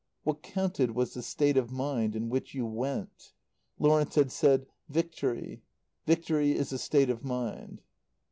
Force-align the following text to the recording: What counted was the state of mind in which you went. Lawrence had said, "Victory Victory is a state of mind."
What 0.23 0.41
counted 0.41 0.95
was 0.95 1.13
the 1.13 1.21
state 1.21 1.57
of 1.57 1.71
mind 1.71 2.15
in 2.15 2.27
which 2.31 2.55
you 2.55 2.65
went. 2.65 3.33
Lawrence 3.77 4.15
had 4.15 4.31
said, 4.31 4.65
"Victory 4.89 5.61
Victory 6.07 6.53
is 6.53 6.73
a 6.73 6.79
state 6.79 7.11
of 7.11 7.23
mind." 7.23 7.83